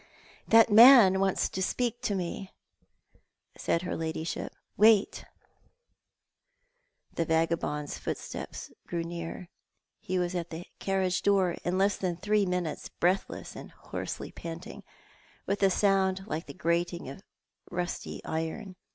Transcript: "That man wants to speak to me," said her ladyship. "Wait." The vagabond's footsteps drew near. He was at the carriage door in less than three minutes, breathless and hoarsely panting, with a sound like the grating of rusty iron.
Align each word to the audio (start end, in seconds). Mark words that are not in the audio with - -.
"That 0.47 0.71
man 0.71 1.19
wants 1.19 1.47
to 1.49 1.61
speak 1.61 2.01
to 2.01 2.15
me," 2.15 2.51
said 3.55 3.83
her 3.83 3.95
ladyship. 3.95 4.51
"Wait." 4.75 5.25
The 7.13 7.23
vagabond's 7.23 7.99
footsteps 7.99 8.71
drew 8.87 9.03
near. 9.03 9.47
He 9.99 10.17
was 10.17 10.33
at 10.33 10.49
the 10.49 10.65
carriage 10.79 11.21
door 11.21 11.55
in 11.63 11.77
less 11.77 11.97
than 11.97 12.15
three 12.17 12.47
minutes, 12.47 12.89
breathless 12.89 13.55
and 13.55 13.69
hoarsely 13.73 14.31
panting, 14.31 14.83
with 15.45 15.61
a 15.61 15.69
sound 15.69 16.25
like 16.25 16.47
the 16.47 16.55
grating 16.55 17.07
of 17.07 17.21
rusty 17.69 18.25
iron. 18.25 18.77